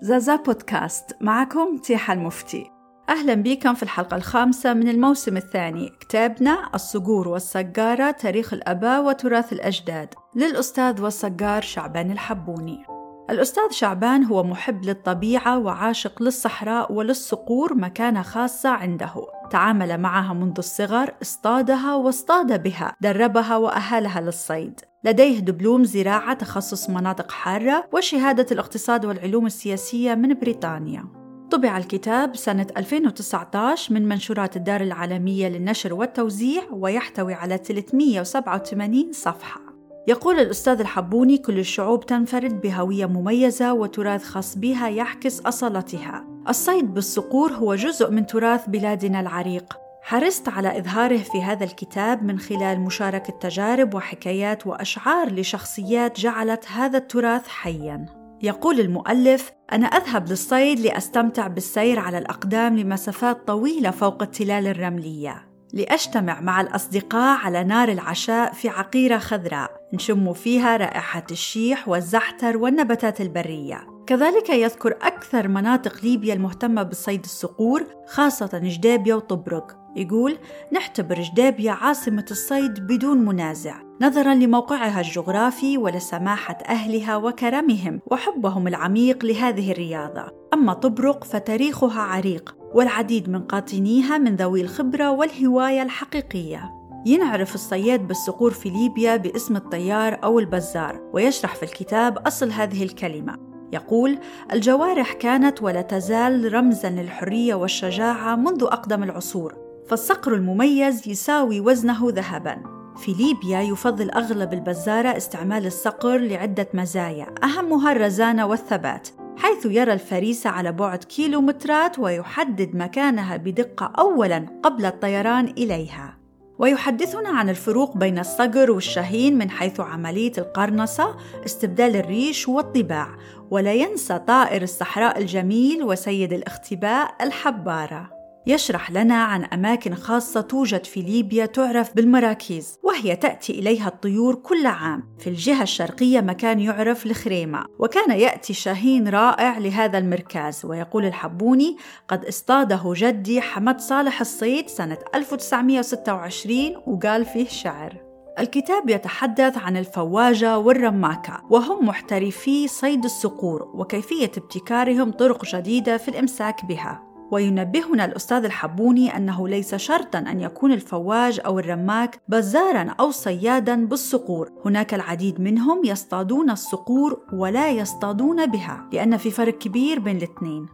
[0.00, 2.70] زازا بودكاست معكم تيحة المفتي.
[3.08, 10.14] أهلا بكم في الحلقة الخامسة من الموسم الثاني كتابنا الصقور والصقارة تاريخ الأباء وتراث الأجداد
[10.36, 12.84] للأستاذ والصقار شعبان الحبوني.
[13.30, 19.14] الأستاذ شعبان هو محب للطبيعة وعاشق للصحراء وللصقور مكانة خاصة عنده.
[19.50, 24.80] تعامل معها منذ الصغر اصطادها واصطاد بها دربها وأهلها للصيد.
[25.04, 31.04] لديه دبلوم زراعة تخصص مناطق حارة وشهادة الاقتصاد والعلوم السياسية من بريطانيا.
[31.50, 39.60] طبع الكتاب سنة 2019 من منشورات الدار العالمية للنشر والتوزيع ويحتوي على 387 صفحة.
[40.08, 46.24] يقول الأستاذ الحبوني كل الشعوب تنفرد بهوية مميزة وتراث خاص بها يعكس أصالتها.
[46.48, 49.87] الصيد بالصقور هو جزء من تراث بلادنا العريق.
[50.08, 56.98] حرصت على إظهاره في هذا الكتاب من خلال مشاركة تجارب وحكايات وأشعار لشخصيات جعلت هذا
[56.98, 58.06] التراث حياً.
[58.42, 66.40] يقول المؤلف: أنا أذهب للصيد لأستمتع بالسير على الأقدام لمسافات طويلة فوق التلال الرملية، لأجتمع
[66.40, 73.80] مع الأصدقاء على نار العشاء في عقيرة خضراء، نشم فيها رائحة الشيح والزعتر والنباتات البرية.
[74.06, 80.38] كذلك يذكر أكثر مناطق ليبيا المهتمة بالصيد الصقور خاصة جدابيا وطبرق يقول
[80.72, 89.72] نعتبر جدابيا عاصمة الصيد بدون منازع نظرا لموقعها الجغرافي ولسماحة أهلها وكرمهم وحبهم العميق لهذه
[89.72, 90.32] الرياضة.
[90.54, 96.70] أما طبرق فتاريخها عريق والعديد من قاطنيها من ذوي الخبرة والهواية الحقيقية.
[97.06, 103.36] ينعرف الصياد بالصقور في ليبيا باسم الطيار أو البزار ويشرح في الكتاب أصل هذه الكلمة.
[103.72, 104.18] يقول
[104.52, 112.78] الجوارح كانت ولا تزال رمزا للحرية والشجاعة منذ أقدم العصور فالصقر المميز يساوي وزنه ذهباً
[112.96, 120.50] في ليبيا يفضل أغلب البزارة استعمال الصقر لعدة مزايا أهمها الرزانة والثبات حيث يرى الفريسة
[120.50, 126.18] على بعد كيلومترات ويحدد مكانها بدقة أولاً قبل الطيران إليها
[126.58, 131.16] ويحدثنا عن الفروق بين الصقر والشاهين من حيث عملية القرنصة،
[131.46, 133.08] استبدال الريش والطباع،
[133.50, 138.17] ولا ينسى طائر الصحراء الجميل وسيد الاختباء الحبارة.
[138.48, 144.66] يشرح لنا عن أماكن خاصة توجد في ليبيا تعرف بالمراكيز وهي تأتي إليها الطيور كل
[144.66, 145.04] عام.
[145.18, 151.76] في الجهة الشرقية مكان يعرف الخريمة وكان يأتي شاهين رائع لهذا المركز ويقول الحبوني
[152.08, 157.96] قد اصطاده جدي حمد صالح الصيد سنة 1926 وقال فيه شعر.
[158.38, 166.64] الكتاب يتحدث عن الفواجة والرماكة وهم محترفي صيد الصقور وكيفية ابتكارهم طرق جديدة في الإمساك
[166.64, 167.07] بها.
[167.30, 174.50] وينبهنا الأستاذ الحبوني أنه ليس شرطا أن يكون الفواج أو الرماك بزارا أو صيادا بالصقور.
[174.64, 180.66] هناك العديد منهم يصطادون الصقور ولا يصطادون بها لأن في فرق كبير بين الاثنين.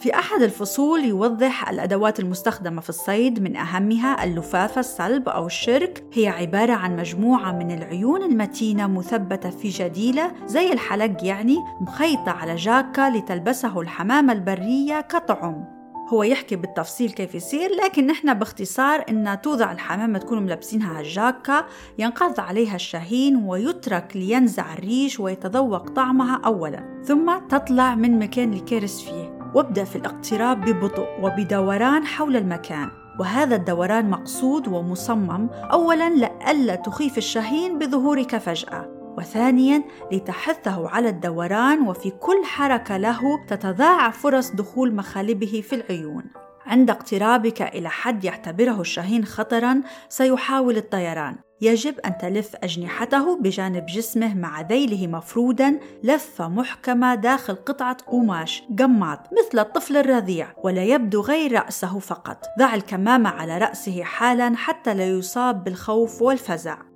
[0.00, 6.04] في أحد الفصول يوضح الأدوات المستخدمة في الصيد من أهمها اللفافة الصلب أو الشرك.
[6.12, 12.56] هي عبارة عن مجموعة من العيون المتينة مثبتة في جديلة زي الحلق يعني مخيطة على
[12.56, 15.73] جاكا لتلبسه الحمامة البرية كطعم.
[16.08, 21.66] هو يحكي بالتفصيل كيف يصير لكن نحن باختصار إن توضع الحمامة تكونوا ملبسينها الجاكة
[21.98, 29.34] ينقض عليها الشاهين ويترك لينزع الريش ويتذوق طعمها أولا ثم تطلع من مكان الكرس فيه.
[29.54, 32.90] وابدأ في الاقتراب ببطء وبدوران حول المكان.
[33.20, 38.93] وهذا الدوران مقصود ومصمم أولا لألا تخيف الشاهين بظهورك فجأة.
[39.18, 39.82] وثانيا
[40.12, 46.24] لتحثه على الدوران وفي كل حركة له تتضاعف فرص دخول مخالبه في العيون.
[46.66, 51.36] عند اقترابك إلى حد يعتبره الشاهين خطرا سيحاول الطيران.
[51.60, 59.18] يجب أن تلف أجنحته بجانب جسمه مع ذيله مفرودا لفة محكمة داخل قطعة قماش قماط
[59.32, 62.44] مثل الطفل الرضيع ولا يبدو غير رأسه فقط.
[62.58, 66.93] ضع الكمامة على رأسه حالا حتى لا يصاب بالخوف والفزع.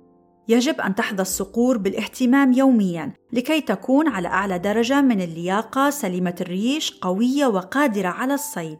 [0.49, 6.91] يجب أن تحظى الصقور بالاهتمام يوميا لكي تكون على أعلى درجة من اللياقة سليمة الريش
[7.01, 8.79] قوية وقادرة على الصيد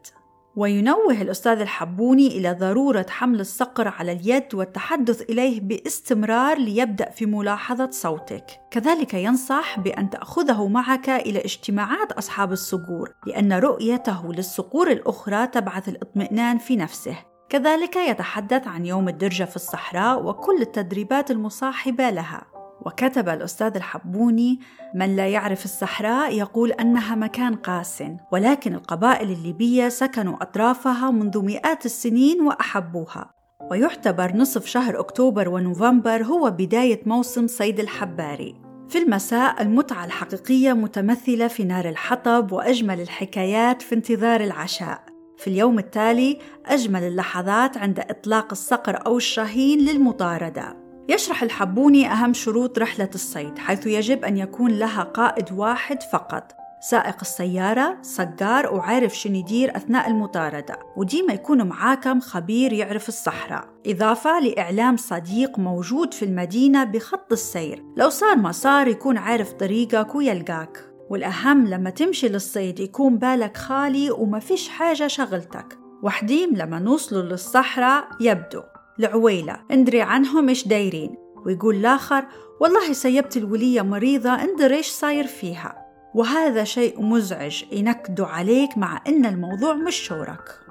[0.56, 7.90] وينوه الأستاذ الحبوني إلى ضرورة حمل الصقر على اليد والتحدث إليه باستمرار ليبدأ في ملاحظة
[7.92, 8.46] صوتك.
[8.72, 16.58] كذلك ينصح بأن تأخذه معك إلى اجتماعات أصحاب الصقور، لأن رؤيته للصقور الأخرى تبعث الاطمئنان
[16.58, 17.29] في نفسه.
[17.50, 22.46] كذلك يتحدث عن يوم الدرجة في الصحراء وكل التدريبات المصاحبة لها.
[22.86, 24.60] وكتب الأستاذ الحبوني
[24.96, 31.86] من لا يعرف الصحراء يقول أنها مكان قاس ولكن القبائل الليبية سكنوا أطرافها منذ مئات
[31.86, 33.32] السنين وأحبوها.
[33.72, 38.56] ويعتبر نصف شهر أكتوبر ونوفمبر هو بداية موسم صيد الحباري.
[38.90, 45.09] في المساء المتعة الحقيقية متمثلة في نار الحطب وأجمل الحكايات في انتظار العشاء.
[45.40, 50.78] في اليوم التالي أجمل اللحظات عند إطلاق الصقر أو الشاهين للمطاردة.
[51.10, 56.52] يشرح الحبوني أهم شروط رحلة الصيد حيث يجب أن يكون لها قائد واحد فقط.
[56.82, 60.80] سائق السيارة صقار وعارف شنو يدير أثناء المطاردة.
[60.98, 63.68] وديما يكون معاكم خبير يعرف الصحراء.
[63.88, 67.84] إضافة لإعلام صديق موجود في المدينة بخط السير.
[67.98, 70.89] لو صار ما صار يكون عارف طريقك ويلقاك.
[71.10, 75.78] والأهم لما تمشي للصيد يكون بالك خالي وما فيش حاجة شغلتك.
[76.04, 78.62] وحديم لما نوصلوا للصحراء يبدو.
[79.00, 81.16] العويلة اندري عنهم إيش دايرين.
[81.46, 82.26] ويقول الآخر
[82.62, 85.86] والله سيبت الولية مريضة اندري إيش صاير فيها.
[86.16, 90.69] وهذا شيء مزعج ينكدوا عليك مع أن الموضوع مش شورك.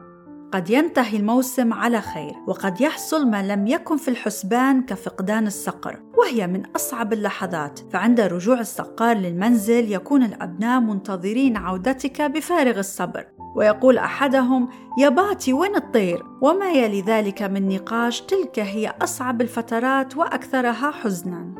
[0.52, 6.46] قد ينتهي الموسم على خير وقد يحصل ما لم يكن في الحسبان كفقدان الصقر وهي
[6.46, 7.80] من أصعب اللحظات.
[7.92, 13.26] فعند رجوع الصقار للمنزل يكون الأبناء منتظرين عودتك بفارغ الصبر.
[13.56, 14.68] ويقول أحدهم
[14.98, 21.54] يا باتي وين الطير؟ وما يلي ذلك من نقاش؟ تلك هي أصعب الفترات وأكثرها حزناً.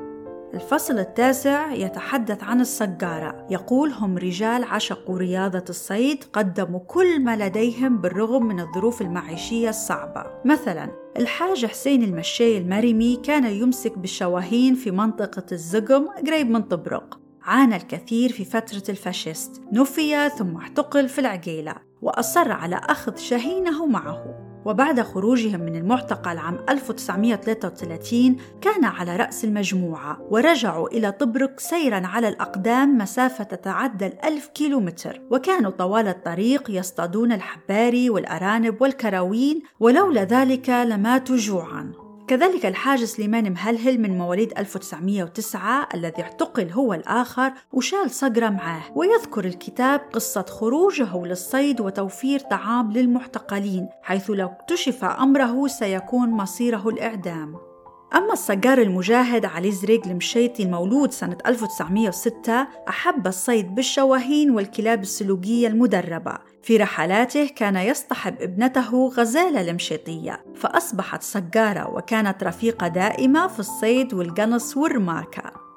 [0.55, 3.47] الفصل التاسع يتحدث عن السجارة.
[3.51, 10.25] يقول هم رجال عشقوا رياضة الصيد قدموا كل ما لديهم بالرغم من الظروف المعيشية الصعبة.
[10.45, 17.21] مثلا الحاج حسين المشي المرمي كان يمسك بالشواهين في منطقة الزقم قريب من طبرق.
[17.43, 19.63] عانى الكثير في فترة الفاشيست.
[19.73, 24.48] نفي ثم اعتقل في العقيلة وأصر على أخذ شهينه معه.
[24.69, 32.29] وبعد خروجهم من المعتقل عام 1933 كان على رأس المجموعة ورجعوا إلى طبرق سيرا على
[32.29, 35.21] الأقدام مسافة تتعدى الألف كيلومتر.
[35.31, 42.08] وكانوا طوال الطريق يصطادون الحباري والأرانب والكراوين ولولا ذلك لماتوا جوعا.
[42.29, 49.45] كذلك الحاج سليمان مهلهل من مواليد 1909 الذي اعتقل هو الآخر وشال صقرة معاه ويذكر
[49.45, 57.68] الكتاب قصة خروجه للصيد وتوفير طعام للمعتقلين حيث لو اكتشف أمره سيكون مصيره الإعدام.
[58.15, 66.39] أما الصقار المجاهد علي زريق المشيتي المولود سنة 1906 أحب الصيد بالشواهين والكلاب السلوقية المدربة.
[66.63, 74.77] في رحلاته كان يصطحب ابنته غزالة المشيطية فأصبحت صقارة وكانت رفيقة دائمة في الصيد والقنص
[74.77, 75.68] والرماكة.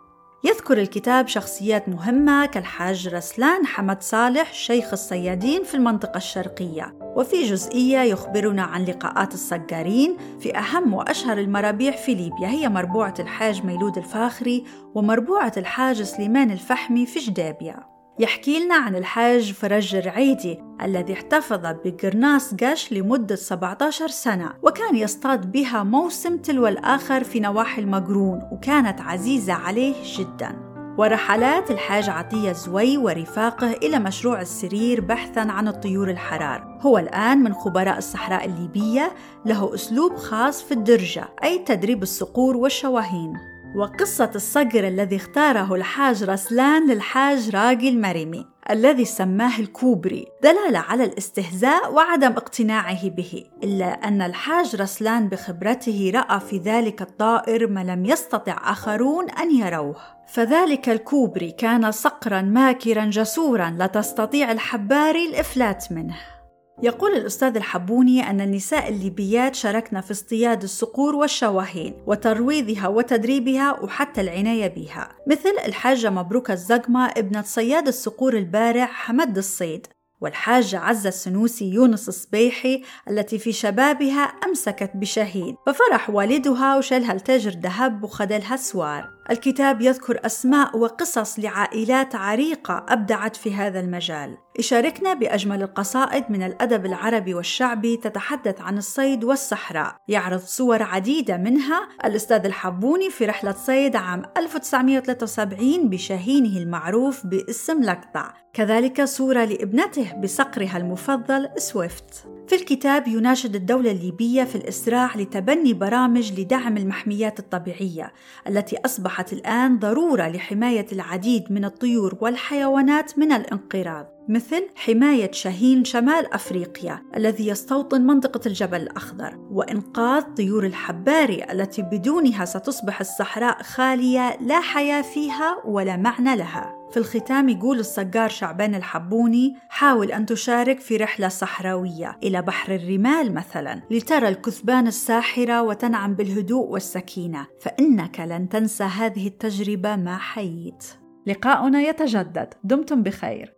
[0.43, 6.95] يذكر الكتاب شخصيات مهمة كالحاج رسلان حمد صالح شيخ الصيادين في المنطقة الشرقية.
[7.01, 12.47] وفي جزئية يخبرنا عن لقاءات الصقارين في أهم وأشهر المرابيع في ليبيا.
[12.47, 14.63] هي مربوعة الحاج ميلود الفاخري
[14.95, 17.90] ومربوعة الحاج سليمان الفحمي في جدابيا.
[18.19, 25.51] يحكي لنا عن الحاج فرج الرعيدي الذي احتفظ بقرناص قش لمدة 17 سنة وكان يصطاد
[25.51, 30.71] بها موسم تلو الآخر في نواحي المقرون وكانت عزيزة عليه جداً.
[30.97, 36.77] ورحلات الحاج عطية زوي ورفاقه إلى مشروع السرير بحثا عن الطيور الحرار.
[36.81, 39.11] هو الآن من خبراء الصحراء الليبية
[39.45, 43.50] له أسلوب خاص في الدرجة أي تدريب الصقور والشواهين.
[43.75, 51.93] وقصة الصقر الذي اختاره الحاج رسلان للحاج راقي المرمي الذي سماه الكوبري دلالة على الاستهزاء
[51.93, 58.71] وعدم اقتناعه به إلا أن الحاج رسلان بخبرته رأى في ذلك الطائر ما لم يستطع
[58.71, 59.95] آخرون أن يروه.
[60.27, 66.40] فذلك الكوبري كان صقرا ماكرا جسورا لا تستطيع الحباري الإفلات منه.
[66.83, 74.67] يقول الأستاذ الحبوني أن النساء الليبيات شاركن في اصطياد الصقور والشواهين وترويضها وتدريبها وحتى العناية
[74.67, 79.87] بها مثل الحاجة مبروكة الزقمة ابنة صياد الصقور البارع حمد الصيد
[80.21, 88.03] والحاجة عزة السنوسي يونس الصبيحي التي في شبابها أمسكت بشاهين ففرح والدها وشلها لتاجر ذهب
[88.03, 94.37] وخدلها سوار الكتاب يذكر أسماء وقصص لعائلات عريقة أبدعت في هذا المجال.
[94.59, 99.95] يشاركنا بأجمل القصائد من الأدب العربي والشعبي تتحدث عن الصيد والصحراء.
[100.07, 108.33] يعرض صور عديدة منها الأستاذ الحبوني في رحلة صيد عام 1973 بشاهينه المعروف باسم لقطع.
[108.53, 112.27] كذلك صورة لابنته بصقرها المفضل سويفت.
[112.51, 118.13] في الكتاب يناشد الدولة الليبية في الإسراع لتبني برامج لدعم المحميات الطبيعية
[118.47, 126.33] التي أصبحت الآن ضرورة لحماية العديد من الطيور والحيوانات من الانقراض مثل حماية شاهين شمال
[126.33, 134.61] أفريقيا الذي يستوطن منطقة الجبل الأخضر وإنقاذ طيور الحباري التي بدونها ستصبح الصحراء خالية لا
[134.61, 136.80] حياة فيها ولا معنى لها.
[136.91, 143.33] في الختام يقول الصقار شعبان الحبوني حاول أن تشارك في رحلة صحراوية إلى بحر الرمال
[143.33, 150.83] مثلا لترى الكثبان الساحرة وتنعم بالهدوء والسكينة فإنك لن تنسى هذه التجربة ما حييت.
[151.27, 153.55] لقاؤنا يتجدد دمتم بخير.